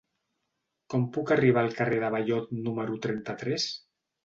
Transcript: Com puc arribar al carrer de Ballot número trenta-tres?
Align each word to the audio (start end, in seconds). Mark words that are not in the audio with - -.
Com 0.93 1.05
puc 1.17 1.33
arribar 1.35 1.63
al 1.65 1.77
carrer 1.81 2.01
de 2.05 2.11
Ballot 2.17 2.51
número 2.65 2.99
trenta-tres? 3.07 3.71